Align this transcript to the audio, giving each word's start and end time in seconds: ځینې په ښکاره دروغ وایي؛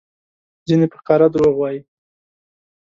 ځینې 0.67 0.85
په 0.91 0.97
ښکاره 0.99 1.27
دروغ 1.33 1.55
وایي؛ 1.57 1.79